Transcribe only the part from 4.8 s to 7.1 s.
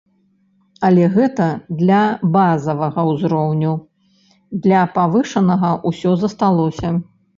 павышанага ўсё засталося.